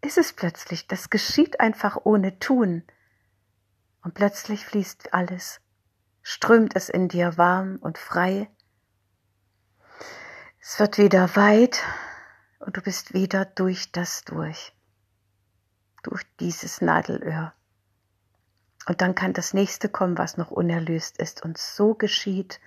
ist 0.01 0.17
es 0.17 0.33
plötzlich, 0.33 0.87
das 0.87 1.11
geschieht 1.11 1.61
einfach 1.61 1.99
ohne 2.05 2.39
Tun. 2.39 2.83
Und 4.03 4.15
plötzlich 4.15 4.65
fließt 4.65 5.13
alles, 5.13 5.61
strömt 6.23 6.75
es 6.75 6.89
in 6.89 7.09
dir 7.09 7.37
warm 7.37 7.77
und 7.77 7.99
frei. 7.99 8.49
Es 10.61 10.81
wird 10.81 10.97
wieder 10.97 11.37
weit 11.37 11.83
und 12.59 12.77
du 12.77 12.81
bist 12.81 13.13
wieder 13.13 13.45
durch 13.45 13.93
das 13.93 14.25
durch, 14.25 14.73
durch 16.03 16.25
dieses 16.41 16.81
Nadelöhr. 16.81 17.53
Und 18.87 19.03
dann 19.03 19.15
kann 19.15 19.35
das 19.35 19.53
nächste 19.53 19.89
kommen, 19.89 20.17
was 20.17 20.39
noch 20.39 20.51
unerlöst 20.51 21.19
ist. 21.19 21.45
Und 21.45 21.59
so 21.59 21.95
geschieht, 21.95 22.61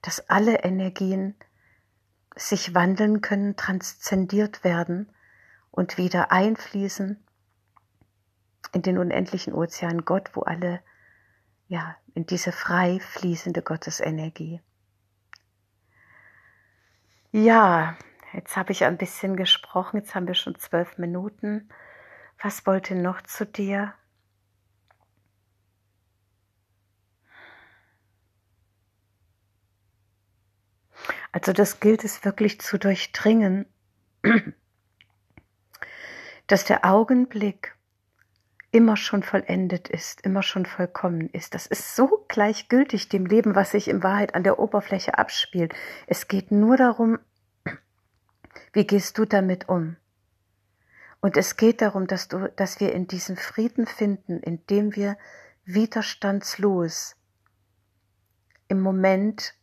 dass 0.00 0.30
alle 0.30 0.62
Energien 0.62 1.34
sich 2.36 2.74
wandeln 2.74 3.20
können, 3.20 3.56
transzendiert 3.56 4.64
werden 4.64 5.10
und 5.70 5.98
wieder 5.98 6.32
einfließen 6.32 7.22
in 8.72 8.82
den 8.82 8.98
unendlichen 8.98 9.52
Ozean 9.52 10.04
Gott, 10.04 10.30
wo 10.34 10.42
alle, 10.42 10.80
ja, 11.68 11.96
in 12.14 12.26
diese 12.26 12.52
frei 12.52 13.00
fließende 13.00 13.62
Gottesenergie. 13.62 14.60
Ja, 17.32 17.96
jetzt 18.32 18.56
habe 18.56 18.72
ich 18.72 18.84
ein 18.84 18.98
bisschen 18.98 19.36
gesprochen, 19.36 19.98
jetzt 19.98 20.14
haben 20.14 20.26
wir 20.26 20.34
schon 20.34 20.56
zwölf 20.56 20.98
Minuten. 20.98 21.68
Was 22.42 22.66
wollte 22.66 22.94
noch 22.94 23.22
zu 23.22 23.46
dir? 23.46 23.94
Also 31.32 31.52
das 31.52 31.80
gilt 31.80 32.04
es 32.04 32.24
wirklich 32.24 32.60
zu 32.60 32.78
durchdringen, 32.78 33.66
dass 36.46 36.64
der 36.64 36.84
Augenblick 36.84 37.76
immer 38.72 38.96
schon 38.96 39.22
vollendet 39.22 39.88
ist, 39.88 40.20
immer 40.22 40.42
schon 40.42 40.66
vollkommen 40.66 41.28
ist. 41.30 41.54
Das 41.54 41.66
ist 41.66 41.96
so 41.96 42.24
gleichgültig 42.28 43.08
dem 43.08 43.26
Leben, 43.26 43.54
was 43.54 43.72
sich 43.72 43.88
in 43.88 44.02
Wahrheit 44.02 44.34
an 44.34 44.44
der 44.44 44.58
Oberfläche 44.58 45.18
abspielt. 45.18 45.74
Es 46.06 46.28
geht 46.28 46.50
nur 46.52 46.76
darum, 46.76 47.18
wie 48.72 48.86
gehst 48.86 49.18
du 49.18 49.24
damit 49.24 49.68
um? 49.68 49.96
Und 51.20 51.36
es 51.36 51.56
geht 51.56 51.82
darum, 51.82 52.06
dass 52.06 52.28
du, 52.28 52.50
dass 52.56 52.80
wir 52.80 52.92
in 52.92 53.06
diesen 53.06 53.36
Frieden 53.36 53.86
finden, 53.86 54.40
indem 54.40 54.96
wir 54.96 55.18
widerstandslos 55.64 57.16
im 58.68 58.80
Moment 58.80 59.54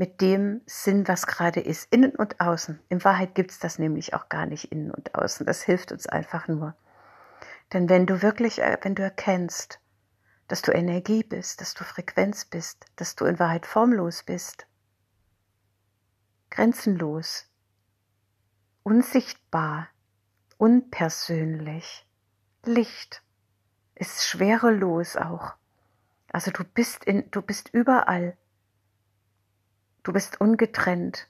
mit 0.00 0.22
dem 0.22 0.62
Sinn, 0.64 1.06
was 1.08 1.26
gerade 1.26 1.60
ist, 1.60 1.92
innen 1.92 2.16
und 2.16 2.40
außen. 2.40 2.80
In 2.88 3.04
Wahrheit 3.04 3.34
gibt 3.34 3.50
es 3.50 3.58
das 3.58 3.78
nämlich 3.78 4.14
auch 4.14 4.30
gar 4.30 4.46
nicht 4.46 4.72
innen 4.72 4.90
und 4.90 5.14
außen. 5.14 5.44
Das 5.44 5.60
hilft 5.60 5.92
uns 5.92 6.06
einfach 6.06 6.48
nur. 6.48 6.74
Denn 7.74 7.90
wenn 7.90 8.06
du 8.06 8.22
wirklich, 8.22 8.62
äh, 8.62 8.78
wenn 8.80 8.94
du 8.94 9.02
erkennst, 9.02 9.78
dass 10.48 10.62
du 10.62 10.72
Energie 10.72 11.22
bist, 11.22 11.60
dass 11.60 11.74
du 11.74 11.84
Frequenz 11.84 12.46
bist, 12.46 12.86
dass 12.96 13.14
du 13.14 13.26
in 13.26 13.38
Wahrheit 13.38 13.66
formlos 13.66 14.22
bist, 14.22 14.66
grenzenlos, 16.48 17.50
unsichtbar, 18.82 19.88
unpersönlich, 20.56 22.08
Licht, 22.64 23.22
ist 23.96 24.24
schwerelos 24.24 25.16
auch. 25.16 25.56
Also 26.32 26.50
du 26.52 26.64
bist 26.64 27.04
in, 27.04 27.30
du 27.30 27.42
bist 27.42 27.68
überall 27.74 28.38
Du 30.02 30.12
bist 30.12 30.40
ungetrennt. 30.40 31.28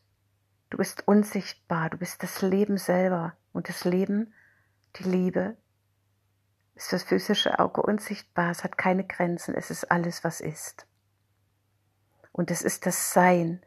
Du 0.70 0.78
bist 0.78 1.06
unsichtbar. 1.06 1.90
Du 1.90 1.98
bist 1.98 2.22
das 2.22 2.42
Leben 2.42 2.78
selber. 2.78 3.36
Und 3.52 3.68
das 3.68 3.84
Leben, 3.84 4.32
die 4.96 5.04
Liebe, 5.04 5.56
ist 6.74 6.92
das 6.92 7.02
physische 7.02 7.58
Auge 7.58 7.82
unsichtbar. 7.82 8.50
Es 8.50 8.64
hat 8.64 8.78
keine 8.78 9.04
Grenzen. 9.04 9.54
Es 9.54 9.70
ist 9.70 9.90
alles, 9.90 10.24
was 10.24 10.40
ist. 10.40 10.86
Und 12.32 12.50
es 12.50 12.62
ist 12.62 12.86
das 12.86 13.12
Sein, 13.12 13.60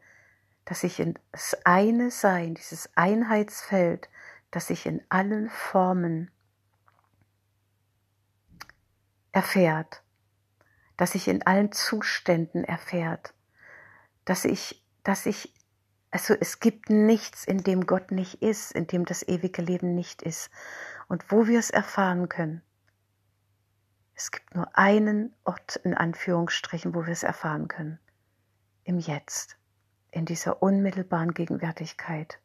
das 0.64 0.80
sich 0.80 0.98
in 0.98 1.18
das 1.32 1.56
eine 1.64 2.10
Sein, 2.10 2.54
dieses 2.54 2.88
Einheitsfeld, 2.96 4.08
das 4.50 4.68
sich 4.68 4.86
in 4.86 5.02
allen 5.10 5.50
Formen 5.50 6.30
erfährt, 9.32 10.02
das 10.96 11.12
sich 11.12 11.28
in 11.28 11.46
allen 11.46 11.72
Zuständen 11.72 12.64
erfährt, 12.64 13.34
dass 14.24 14.42
sich 14.42 14.83
dass 15.04 15.26
ich, 15.26 15.54
also 16.10 16.34
es 16.34 16.58
gibt 16.58 16.90
nichts, 16.90 17.44
in 17.44 17.62
dem 17.62 17.86
Gott 17.86 18.10
nicht 18.10 18.42
ist, 18.42 18.72
in 18.72 18.86
dem 18.86 19.04
das 19.04 19.22
ewige 19.22 19.62
Leben 19.62 19.94
nicht 19.94 20.22
ist 20.22 20.50
und 21.08 21.30
wo 21.30 21.46
wir 21.46 21.58
es 21.58 21.70
erfahren 21.70 22.28
können. 22.28 22.62
Es 24.16 24.30
gibt 24.30 24.54
nur 24.54 24.76
einen 24.76 25.34
Ort 25.44 25.76
in 25.76 25.94
Anführungsstrichen, 25.94 26.94
wo 26.94 27.04
wir 27.04 27.12
es 27.12 27.22
erfahren 27.22 27.68
können. 27.68 27.98
Im 28.84 28.98
Jetzt, 28.98 29.56
in 30.10 30.24
dieser 30.24 30.62
unmittelbaren 30.62 31.34
Gegenwärtigkeit. 31.34 32.38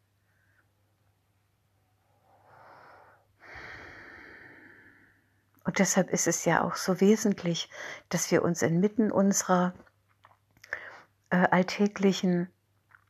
Und 5.63 5.78
deshalb 5.78 6.10
ist 6.10 6.28
es 6.28 6.46
ja 6.46 6.63
auch 6.63 6.75
so 6.75 7.00
wesentlich, 7.00 7.70
dass 8.10 8.32
wir 8.32 8.44
uns 8.44 8.63
inmitten 8.63 9.12
unserer 9.12 9.74
äh, 11.30 11.48
alltäglichen 11.52 12.50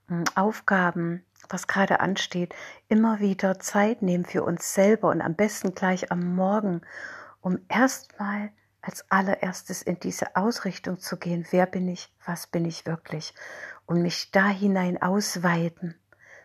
äh, 0.09 0.23
Aufgaben, 0.35 1.25
was 1.47 1.67
gerade 1.67 1.99
ansteht, 1.99 2.53
immer 2.87 3.19
wieder 3.19 3.59
Zeit 3.59 4.01
nehmen 4.01 4.25
für 4.25 4.43
uns 4.43 4.73
selber 4.73 5.09
und 5.09 5.21
am 5.21 5.35
besten 5.35 5.73
gleich 5.73 6.11
am 6.11 6.35
Morgen, 6.35 6.81
um 7.41 7.59
erstmal 7.69 8.51
als 8.81 9.09
allererstes 9.09 9.81
in 9.81 9.99
diese 9.99 10.35
Ausrichtung 10.35 10.99
zu 10.99 11.17
gehen, 11.17 11.45
wer 11.51 11.65
bin 11.65 11.87
ich, 11.87 12.13
was 12.25 12.47
bin 12.47 12.65
ich 12.65 12.85
wirklich, 12.85 13.33
und 13.85 14.01
mich 14.01 14.31
da 14.31 14.47
hinein 14.47 15.01
ausweiten, 15.01 15.95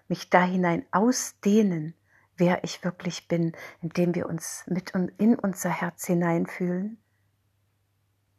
mich 0.08 0.30
da 0.30 0.42
hinein 0.42 0.84
ausdehnen, 0.90 1.94
wer 2.36 2.64
ich 2.64 2.84
wirklich 2.84 3.28
bin, 3.28 3.52
indem 3.80 4.14
wir 4.14 4.28
uns 4.28 4.64
mit 4.66 4.94
und 4.94 5.10
in 5.20 5.38
unser 5.38 5.70
Herz 5.70 6.06
hineinfühlen, 6.06 6.98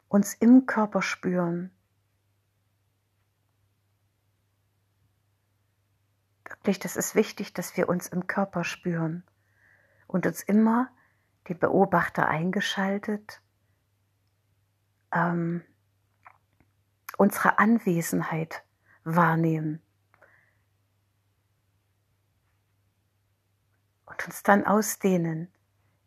uns 0.08 0.34
im 0.34 0.66
Körper 0.66 1.02
spüren. 1.02 1.70
Wirklich, 6.66 6.80
das 6.80 6.96
ist 6.96 7.14
wichtig, 7.14 7.54
dass 7.54 7.76
wir 7.76 7.88
uns 7.88 8.08
im 8.08 8.26
Körper 8.26 8.64
spüren 8.64 9.22
und 10.08 10.26
uns 10.26 10.42
immer 10.42 10.90
die 11.46 11.54
Beobachter 11.54 12.26
eingeschaltet, 12.26 13.40
ähm, 15.12 15.62
unsere 17.18 17.60
Anwesenheit 17.60 18.64
wahrnehmen 19.04 19.80
und 24.06 24.26
uns 24.26 24.42
dann 24.42 24.66
ausdehnen 24.66 25.52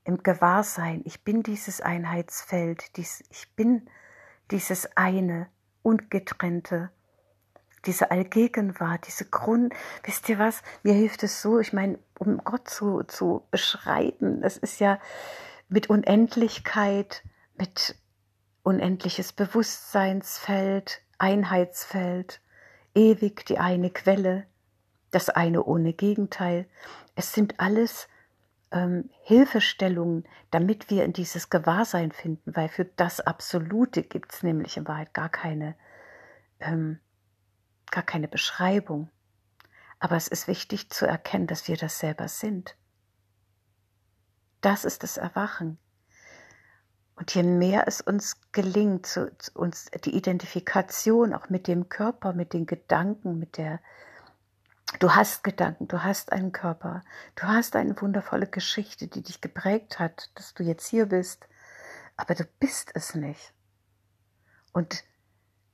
im 0.03 0.23
Gewahrsein, 0.23 1.03
ich 1.05 1.23
bin 1.23 1.41
dieses 1.41 1.79
Einheitsfeld, 1.79 2.97
dies, 2.97 3.23
ich 3.29 3.55
bin 3.55 3.89
dieses 4.51 4.97
eine, 4.97 5.49
ungetrennte, 5.83 6.91
diese 7.85 8.11
Allgegenwart, 8.11 9.07
diese 9.07 9.25
Grund, 9.25 9.73
wisst 10.03 10.29
ihr 10.29 10.39
was, 10.39 10.61
mir 10.83 10.93
hilft 10.93 11.23
es 11.23 11.41
so, 11.41 11.59
ich 11.59 11.73
meine, 11.73 11.99
um 12.17 12.37
Gott 12.43 12.69
zu, 12.69 13.03
zu 13.03 13.43
beschreiben, 13.51 14.41
das 14.41 14.57
ist 14.57 14.79
ja 14.79 14.99
mit 15.69 15.89
Unendlichkeit, 15.89 17.23
mit 17.57 17.95
unendliches 18.63 19.33
Bewusstseinsfeld, 19.33 21.01
Einheitsfeld, 21.17 22.41
ewig 22.95 23.45
die 23.45 23.59
eine 23.59 23.89
Quelle, 23.89 24.45
das 25.11 25.29
eine 25.29 25.63
ohne 25.63 25.93
Gegenteil. 25.93 26.67
Es 27.15 27.33
sind 27.33 27.59
alles 27.59 28.07
ähm, 28.71 29.09
Hilfestellungen, 29.23 30.25
damit 30.51 30.89
wir 30.89 31.03
in 31.03 31.13
dieses 31.13 31.49
Gewahrsein 31.49 32.11
finden, 32.11 32.55
weil 32.55 32.69
für 32.69 32.85
das 32.85 33.19
Absolute 33.19 34.03
gibt 34.03 34.33
es 34.33 34.43
nämlich 34.43 34.77
in 34.77 34.87
Wahrheit 34.87 35.13
gar 35.13 35.29
keine, 35.29 35.75
ähm, 36.59 36.99
gar 37.91 38.03
keine 38.03 38.27
Beschreibung. 38.27 39.09
Aber 39.99 40.15
es 40.15 40.27
ist 40.27 40.47
wichtig 40.47 40.89
zu 40.89 41.05
erkennen, 41.05 41.47
dass 41.47 41.67
wir 41.67 41.77
das 41.77 41.99
selber 41.99 42.27
sind. 42.27 42.75
Das 44.61 44.85
ist 44.85 45.03
das 45.03 45.17
Erwachen. 45.17 45.77
Und 47.15 47.35
je 47.35 47.43
mehr 47.43 47.85
es 47.85 47.99
uns 47.99 48.37
gelingt, 48.53 49.05
zu, 49.05 49.35
zu 49.37 49.51
uns 49.59 49.91
die 50.05 50.15
Identifikation 50.15 51.33
auch 51.33 51.49
mit 51.49 51.67
dem 51.67 51.89
Körper, 51.89 52.31
mit 52.31 52.53
den 52.53 52.65
Gedanken, 52.65 53.39
mit 53.39 53.57
der, 53.57 53.81
du 54.99 55.13
hast 55.13 55.43
Gedanken, 55.43 55.89
du 55.89 56.01
hast 56.01 56.31
einen 56.31 56.53
Körper, 56.53 57.03
du 57.35 57.43
hast 57.43 57.75
eine 57.75 57.99
wundervolle 58.01 58.47
Geschichte, 58.47 59.07
die 59.07 59.21
dich 59.21 59.41
geprägt 59.41 59.99
hat, 59.99 60.31
dass 60.35 60.53
du 60.53 60.63
jetzt 60.63 60.87
hier 60.87 61.07
bist, 61.07 61.45
aber 62.15 62.35
du 62.35 62.45
bist 62.61 62.91
es 62.93 63.15
nicht. 63.15 63.53
Und 64.71 65.03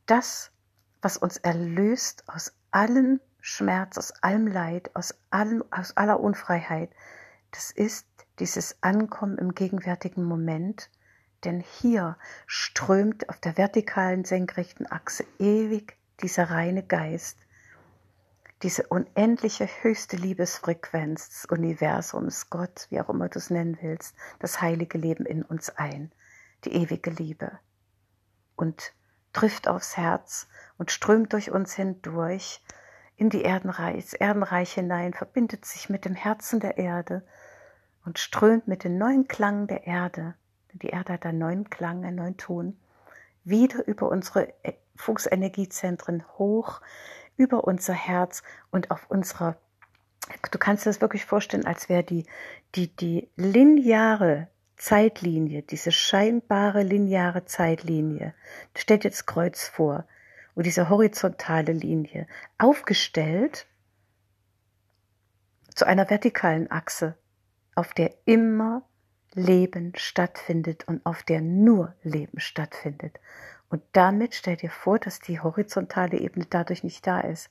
das, 0.08 0.51
was 1.06 1.18
uns 1.18 1.38
erlöst 1.38 2.24
aus 2.26 2.52
allem 2.72 3.22
Schmerz, 3.39 3.96
aus 4.00 4.12
allem 4.24 4.48
Leid, 4.48 4.89
aus, 4.96 5.13
allem, 5.30 5.63
aus 5.70 5.96
aller 5.96 6.20
Unfreiheit, 6.20 6.89
das 7.52 7.70
ist 7.70 8.08
dieses 8.39 8.82
Ankommen 8.82 9.38
im 9.38 9.54
gegenwärtigen 9.54 10.24
Moment, 10.24 10.89
denn 11.44 11.60
hier 11.60 12.18
strömt 12.48 13.30
auf 13.30 13.39
der 13.39 13.56
vertikalen 13.56 14.26
senkrechten 14.26 14.91
Achse 14.91 15.26
ewig 15.38 15.96
dieser 16.24 16.50
reine 16.50 16.82
Geist, 16.82 17.38
diese 18.63 18.88
unendliche 18.88 19.70
höchste 19.84 20.18
Liebesfrequenz 20.18 21.30
des 21.30 21.46
Universums, 21.46 22.50
Gott, 22.50 22.88
wie 22.89 23.00
auch 23.00 23.10
immer 23.10 23.30
du 23.30 23.38
es 23.38 23.52
nennen 23.52 23.78
willst, 23.80 24.15
das 24.39 24.60
heilige 24.60 24.98
Leben 24.98 25.28
in 25.28 25.44
uns 25.44 25.70
ein, 25.70 26.12
die 26.63 26.74
ewige 26.74 27.12
Liebe. 27.12 27.60
Und 28.56 28.91
trifft 29.36 29.67
aufs 29.67 29.98
Herz 29.98 30.48
und 30.78 30.91
strömt 30.91 31.34
durch 31.34 31.52
uns 31.52 31.74
hindurch 31.74 32.62
in 33.15 33.30
die 33.30 33.43
Erdenreich, 33.43 34.15
Erdenreich 34.19 34.74
hinein, 34.74 35.13
verbindet 35.13 35.65
sich 35.65 35.89
mit 35.89 36.06
dem 36.06 36.15
Herzen 36.15 36.60
der 36.60 36.78
Erde 36.78 37.24
und 38.04 38.19
strömt 38.19 38.67
mit 38.67 38.84
den 38.84 38.98
neuen 38.98 39.28
Klangen 39.28 39.67
der 39.67 39.86
Erde 39.86 40.36
die 40.82 40.89
Erde 40.89 41.13
hat 41.13 41.26
einen 41.26 41.39
neuen 41.39 41.69
Klang, 41.69 42.04
einen 42.04 42.17
neuen 42.17 42.38
Ton, 42.38 42.78
wieder 43.43 43.88
über 43.88 44.10
unsere 44.10 44.54
äh, 44.63 44.74
Fuchsenergiezentren 44.95 46.24
hoch, 46.38 46.82
über 47.38 47.65
unser 47.65 47.93
Herz 47.93 48.43
und 48.71 48.91
auf 48.91 49.10
unserer, 49.10 49.58
du 50.52 50.58
kannst 50.58 50.86
dir 50.86 50.89
das 50.89 51.02
wirklich 51.02 51.26
vorstellen, 51.26 51.65
als 51.65 51.89
wäre 51.89 52.04
die, 52.04 52.26
die, 52.76 52.95
die 52.95 53.30
lineare 53.36 54.48
Zeitlinie, 54.78 55.62
diese 55.62 55.92
scheinbare 55.92 56.84
lineare 56.84 57.46
Zeitlinie, 57.46 58.34
stellt 58.76 59.04
jetzt 59.04 59.26
Kreuz 59.26 59.68
vor, 59.68 60.06
und 60.56 60.66
diese 60.66 60.90
horizontale 60.90 61.74
Linie 61.74 62.28
aufgestellt 62.58 63.68
zu 65.76 65.86
einer 65.86 66.10
vertikalen 66.10 66.72
Achse, 66.72 67.18
auf 67.76 67.94
der 67.94 68.16
immer 68.26 68.84
Leben 69.34 69.92
stattfindet 69.98 70.88
und 70.88 71.06
auf 71.06 71.24
der 71.24 71.42
nur 71.42 71.94
Leben 72.04 72.40
stattfindet. 72.40 73.20
Und 73.70 73.84
damit 73.92 74.34
stell 74.34 74.56
dir 74.56 74.70
vor, 74.70 74.98
dass 74.98 75.20
die 75.20 75.42
horizontale 75.42 76.18
Ebene 76.18 76.46
dadurch 76.50 76.84
nicht 76.84 77.06
da 77.06 77.20
ist, 77.20 77.50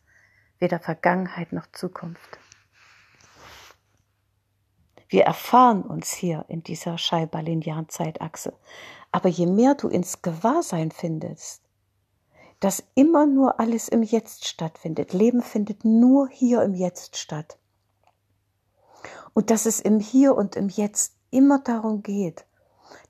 weder 0.58 0.80
Vergangenheit 0.80 1.52
noch 1.52 1.66
Zukunft. 1.72 2.38
Wir 5.08 5.24
erfahren 5.24 5.82
uns 5.82 6.12
hier 6.12 6.44
in 6.48 6.62
dieser 6.62 6.98
scheinbar 6.98 7.42
linearen 7.42 7.88
Zeitachse. 7.88 8.54
Aber 9.12 9.28
je 9.28 9.46
mehr 9.46 9.74
du 9.74 9.88
ins 9.88 10.22
Gewahrsein 10.22 10.90
findest, 10.90 11.62
dass 12.60 12.82
immer 12.94 13.26
nur 13.26 13.60
alles 13.60 13.88
im 13.88 14.02
Jetzt 14.02 14.46
stattfindet, 14.46 15.12
Leben 15.12 15.42
findet 15.42 15.84
nur 15.84 16.28
hier 16.28 16.62
im 16.62 16.74
Jetzt 16.74 17.16
statt. 17.16 17.58
Und 19.34 19.50
dass 19.50 19.66
es 19.66 19.80
im 19.80 20.00
Hier 20.00 20.34
und 20.34 20.56
im 20.56 20.68
Jetzt 20.68 21.14
immer 21.30 21.58
darum 21.58 22.02
geht, 22.02 22.46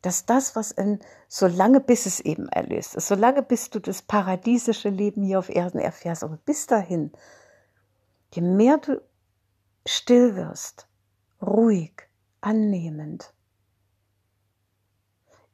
dass 0.03 0.27
das, 0.27 0.57
was 0.57 0.73
in, 0.73 0.99
solange 1.29 1.81
bis 1.81 2.07
es 2.07 2.21
eben 2.21 2.49
erlöst 2.49 2.95
ist, 2.95 3.09
solange 3.09 3.43
bis 3.43 3.71
du 3.71 3.79
das 3.79 4.03
paradiesische 4.03 4.89
Leben 4.89 5.23
hier 5.23 5.39
auf 5.39 5.49
Erden 5.49 5.79
erfährst, 5.79 6.25
aber 6.25 6.39
bis 6.45 6.67
dahin, 6.67 7.13
je 8.33 8.43
mehr 8.43 8.79
du 8.79 9.01
still 9.87 10.37
wirst, 10.37 10.89
ruhig, 11.47 12.09
annehmend, 12.41 13.35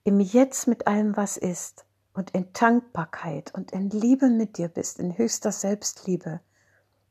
im 0.05 0.21
Jetzt 0.21 0.67
mit 0.67 0.87
allem, 0.87 1.17
was 1.17 1.37
ist, 1.37 1.85
und 2.15 2.31
in 2.31 2.53
Dankbarkeit 2.53 3.55
und 3.55 3.71
in 3.71 3.91
Liebe 3.91 4.29
mit 4.29 4.59
dir 4.59 4.69
bist, 4.69 4.99
in 4.99 5.17
höchster 5.17 5.53
Selbstliebe, 5.53 6.41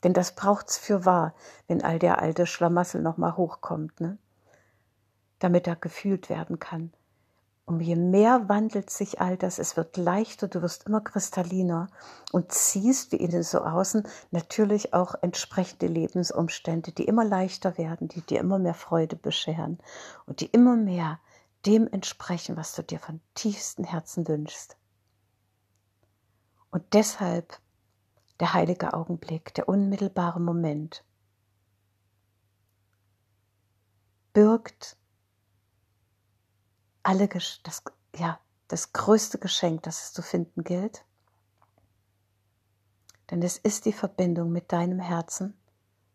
denn 0.04 0.14
das 0.14 0.36
braucht's 0.36 0.78
für 0.78 1.06
wahr, 1.06 1.34
wenn 1.68 1.84
all 1.84 2.00
der 2.00 2.22
alte 2.22 2.46
Schlamassel 2.46 3.02
nochmal 3.02 3.38
hochkommt, 3.38 4.00
ne? 4.02 4.18
damit 5.40 5.68
er 5.68 5.76
gefühlt 5.76 6.30
werden 6.30 6.60
kann. 6.60 6.92
Und 7.70 7.82
je 7.82 7.96
mehr 7.96 8.50
wandelt 8.50 8.90
sich 8.90 9.22
all 9.22 9.38
das, 9.38 9.60
es 9.60 9.78
wird 9.78 9.96
leichter, 9.96 10.48
du 10.48 10.64
wirst 10.64 10.88
immer 10.88 11.02
kristalliner 11.02 11.86
und 12.32 12.52
ziehst 12.52 13.12
wie 13.12 13.18
innen 13.18 13.44
so 13.44 13.60
außen 13.60 14.08
natürlich 14.32 14.96
auch 14.96 15.14
entsprechende 15.22 15.86
Lebensumstände, 15.86 16.92
die 16.94 17.04
immer 17.04 17.24
leichter 17.24 17.78
werden, 17.78 18.08
die 18.08 18.22
dir 18.22 18.40
immer 18.40 18.58
mehr 18.58 18.74
Freude 18.74 19.16
bescheren 19.16 19.78
und 20.26 20.40
die 20.42 20.48
immer 20.48 20.76
mehr 20.76 21.20
dem 21.68 21.88
entsprechen, 21.88 22.58
was 22.58 22.74
du 22.74 22.82
dir 22.82 22.98
von 22.98 23.22
tiefstem 23.36 23.86
Herzen 23.86 24.28
wünschst. 24.28 24.76
Und 26.72 26.84
deshalb 26.94 27.60
der 28.40 28.56
heilige 28.56 28.96
Augenblick, 28.96 29.54
der 29.54 29.70
unmittelbare 29.70 30.40
Moment, 30.40 31.06
birgt 34.34 34.98
alle, 37.04 37.28
das, 37.28 37.84
ja, 38.16 38.40
das 38.68 38.94
größte 38.94 39.38
Geschenk, 39.38 39.84
das 39.84 40.04
es 40.04 40.14
zu 40.14 40.22
finden 40.22 40.64
gilt. 40.64 41.06
Denn 43.30 43.42
es 43.42 43.58
ist 43.58 43.86
die 43.86 43.94
Verbindung 43.94 44.52
mit 44.52 44.72
deinem 44.72 45.00
Herzen, 45.00 45.54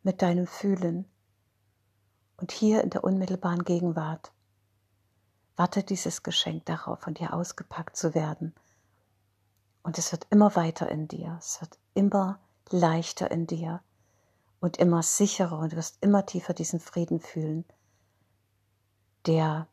mit 0.03 0.23
deinem 0.23 0.47
Fühlen 0.47 1.07
und 2.37 2.53
hier 2.53 2.83
in 2.83 2.91
der 2.91 3.05
unmittelbaren 3.05 3.65
Gegenwart. 3.65 4.33
wartet 5.57 5.91
dieses 5.91 6.25
Geschenk 6.25 6.67
darauf, 6.67 7.01
von 7.01 7.15
dir 7.15 7.33
ausgepackt 7.33 7.97
zu 7.97 8.15
werden. 8.15 8.55
Und 9.85 9.99
es 9.99 10.11
wird 10.11 10.27
immer 10.31 10.57
weiter 10.57 10.91
in 10.91 11.07
dir, 11.07 11.37
es 11.39 11.61
wird 11.61 11.79
immer 11.95 12.41
leichter 12.71 13.31
in 13.31 13.47
dir 13.47 13.81
und 14.61 14.79
immer 14.79 15.03
sicherer 15.03 15.59
und 15.59 15.73
du 15.73 15.77
wirst 15.77 15.99
immer 16.01 16.27
tiefer 16.27 16.55
diesen 16.55 16.81
Frieden 16.81 17.21
fühlen, 17.21 17.65
der 19.27 19.69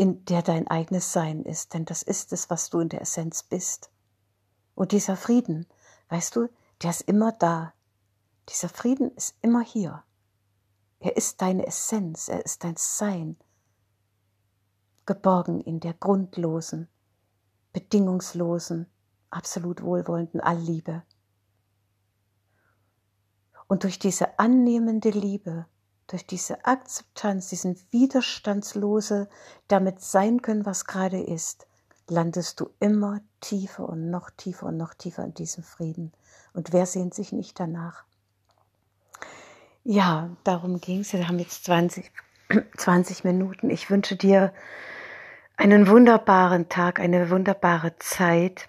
in 0.00 0.24
der 0.24 0.40
dein 0.40 0.66
eigenes 0.66 1.12
Sein 1.12 1.44
ist, 1.44 1.74
denn 1.74 1.84
das 1.84 2.02
ist 2.02 2.32
es, 2.32 2.48
was 2.48 2.70
du 2.70 2.80
in 2.80 2.88
der 2.88 3.02
Essenz 3.02 3.42
bist. 3.42 3.90
Und 4.74 4.92
dieser 4.92 5.14
Frieden, 5.14 5.66
weißt 6.08 6.36
du, 6.36 6.48
der 6.80 6.88
ist 6.88 7.02
immer 7.02 7.32
da. 7.32 7.74
Dieser 8.48 8.70
Frieden 8.70 9.14
ist 9.14 9.36
immer 9.42 9.60
hier. 9.62 10.02
Er 11.00 11.18
ist 11.18 11.42
deine 11.42 11.66
Essenz, 11.66 12.28
er 12.28 12.42
ist 12.42 12.64
dein 12.64 12.76
Sein, 12.78 13.36
geborgen 15.04 15.60
in 15.60 15.80
der 15.80 15.92
grundlosen, 15.92 16.88
bedingungslosen, 17.74 18.86
absolut 19.28 19.82
wohlwollenden 19.82 20.40
Allliebe. 20.40 21.02
Und 23.68 23.84
durch 23.84 23.98
diese 23.98 24.38
annehmende 24.38 25.10
Liebe, 25.10 25.66
durch 26.10 26.26
diese 26.26 26.64
Akzeptanz, 26.64 27.48
diesen 27.48 27.80
widerstandslose 27.90 29.28
damit 29.68 30.00
sein 30.00 30.42
können, 30.42 30.66
was 30.66 30.84
gerade 30.84 31.20
ist, 31.20 31.66
landest 32.08 32.60
du 32.60 32.70
immer 32.80 33.20
tiefer 33.40 33.88
und 33.88 34.10
noch 34.10 34.30
tiefer 34.30 34.66
und 34.66 34.76
noch 34.76 34.94
tiefer 34.94 35.24
in 35.24 35.34
diesem 35.34 35.62
Frieden. 35.62 36.12
Und 36.52 36.72
wer 36.72 36.86
sehnt 36.86 37.14
sich 37.14 37.32
nicht 37.32 37.60
danach? 37.60 38.04
Ja, 39.84 40.30
darum 40.44 40.80
ging 40.80 41.00
es. 41.00 41.12
Wir 41.12 41.28
haben 41.28 41.38
jetzt 41.38 41.64
20, 41.64 42.10
20 42.76 43.24
Minuten. 43.24 43.70
Ich 43.70 43.88
wünsche 43.90 44.16
dir 44.16 44.52
einen 45.56 45.88
wunderbaren 45.88 46.68
Tag, 46.68 47.00
eine 47.00 47.30
wunderbare 47.30 47.96
Zeit. 47.98 48.68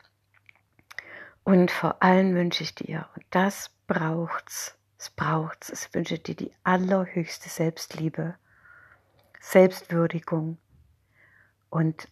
Und 1.44 1.72
vor 1.72 2.04
allem 2.04 2.36
wünsche 2.36 2.64
ich 2.64 2.76
dir, 2.76 3.08
und 3.16 3.26
das 3.32 3.72
braucht's, 3.88 4.76
es 5.02 5.10
braucht's, 5.10 5.72
es 5.72 5.92
wünsche 5.96 6.20
dir 6.20 6.36
die 6.36 6.54
allerhöchste 6.64 7.50
Selbstliebe, 7.50 8.36
Selbstwürdigung 9.40 10.60
und 11.72 12.08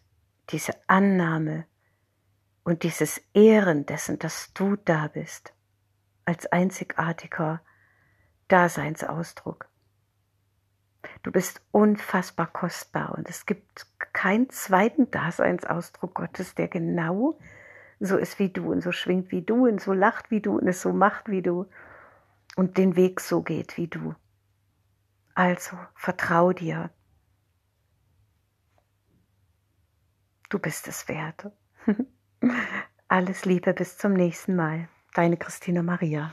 diese 0.48 0.72
Annahme 0.88 1.66
und 2.64 2.82
dieses 2.82 3.22
Ehren 3.32 3.86
dessen, 3.86 4.18
dass 4.18 4.52
du 4.54 4.74
da 4.74 5.06
bist, 5.06 5.54
als 6.24 6.50
einzigartiger 6.50 7.60
Daseinsausdruck. 8.48 9.68
Du 11.22 11.30
bist 11.30 11.62
unfassbar 11.70 12.48
kostbar 12.48 13.14
und 13.16 13.30
es 13.30 13.46
gibt 13.46 13.86
keinen 14.12 14.50
zweiten 14.50 15.12
Daseinsausdruck 15.12 16.16
Gottes, 16.16 16.56
der 16.56 16.66
genau 16.66 17.38
so 18.00 18.16
ist 18.16 18.40
wie 18.40 18.48
du 18.48 18.72
und 18.72 18.80
so 18.80 18.90
schwingt 18.90 19.30
wie 19.30 19.42
du 19.42 19.68
und 19.68 19.80
so 19.80 19.92
lacht 19.92 20.32
wie 20.32 20.40
du 20.40 20.58
und 20.58 20.66
es 20.66 20.82
so 20.82 20.92
macht 20.92 21.28
wie 21.28 21.42
du 21.42 21.70
und 22.56 22.78
den 22.78 22.96
Weg 22.96 23.20
so 23.20 23.42
geht 23.42 23.76
wie 23.76 23.88
du. 23.88 24.14
Also 25.34 25.78
vertrau 25.94 26.52
dir. 26.52 26.90
Du 30.48 30.58
bist 30.58 30.88
es 30.88 31.08
wert. 31.08 31.50
Alles 33.08 33.44
Liebe 33.44 33.72
bis 33.72 33.96
zum 33.96 34.12
nächsten 34.12 34.56
Mal. 34.56 34.88
Deine 35.14 35.36
Christina 35.36 35.82
Maria. 35.82 36.32